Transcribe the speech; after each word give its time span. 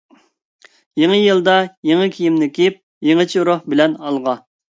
يېڭى 1.01 1.19
يىلدا 1.19 1.55
يېڭى 1.89 2.07
كىيىمنى 2.15 2.49
كىيىپ، 2.57 2.81
يېڭىچە 3.11 3.45
روھ 3.53 3.71
بىلەن 3.75 3.97
ئالغا! 4.03 4.37